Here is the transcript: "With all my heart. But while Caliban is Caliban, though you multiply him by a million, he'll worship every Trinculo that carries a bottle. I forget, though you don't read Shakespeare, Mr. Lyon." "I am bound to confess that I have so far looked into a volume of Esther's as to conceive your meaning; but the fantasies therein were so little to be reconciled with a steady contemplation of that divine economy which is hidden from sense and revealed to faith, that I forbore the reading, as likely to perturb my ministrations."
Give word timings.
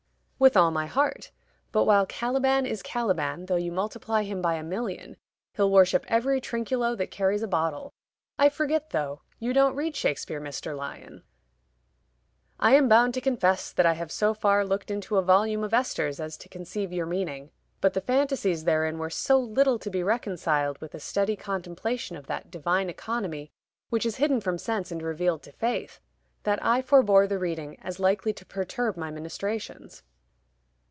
"With 0.41 0.57
all 0.57 0.71
my 0.71 0.87
heart. 0.87 1.29
But 1.71 1.83
while 1.83 2.07
Caliban 2.07 2.65
is 2.65 2.81
Caliban, 2.81 3.45
though 3.45 3.57
you 3.57 3.71
multiply 3.71 4.23
him 4.23 4.41
by 4.41 4.55
a 4.55 4.63
million, 4.63 5.17
he'll 5.53 5.69
worship 5.69 6.03
every 6.07 6.41
Trinculo 6.41 6.95
that 6.97 7.11
carries 7.11 7.43
a 7.43 7.47
bottle. 7.47 7.93
I 8.39 8.49
forget, 8.49 8.89
though 8.89 9.21
you 9.37 9.53
don't 9.53 9.75
read 9.75 9.95
Shakespeare, 9.95 10.41
Mr. 10.41 10.75
Lyon." 10.75 11.21
"I 12.59 12.73
am 12.73 12.89
bound 12.89 13.13
to 13.13 13.21
confess 13.21 13.71
that 13.71 13.85
I 13.85 13.93
have 13.93 14.11
so 14.11 14.33
far 14.33 14.65
looked 14.65 14.89
into 14.89 15.17
a 15.17 15.21
volume 15.21 15.63
of 15.63 15.75
Esther's 15.75 16.19
as 16.19 16.37
to 16.37 16.49
conceive 16.49 16.91
your 16.91 17.05
meaning; 17.05 17.51
but 17.79 17.93
the 17.93 18.01
fantasies 18.01 18.63
therein 18.63 18.97
were 18.97 19.11
so 19.11 19.37
little 19.39 19.77
to 19.77 19.91
be 19.91 20.01
reconciled 20.01 20.81
with 20.81 20.95
a 20.95 20.99
steady 20.99 21.35
contemplation 21.35 22.17
of 22.17 22.25
that 22.25 22.49
divine 22.49 22.89
economy 22.89 23.51
which 23.89 24.07
is 24.07 24.15
hidden 24.15 24.41
from 24.41 24.57
sense 24.57 24.89
and 24.91 25.03
revealed 25.03 25.43
to 25.43 25.51
faith, 25.51 25.99
that 26.41 26.57
I 26.65 26.81
forbore 26.81 27.27
the 27.27 27.37
reading, 27.37 27.79
as 27.81 27.99
likely 27.99 28.33
to 28.33 28.43
perturb 28.47 28.97
my 28.97 29.11
ministrations." 29.11 30.01